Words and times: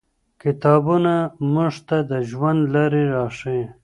کتابونه 0.41 1.13
موږ 1.53 1.73
ته 1.87 1.97
د 2.09 2.11
ژوند 2.29 2.61
لاري 2.73 3.03
راښيي. 3.13 3.63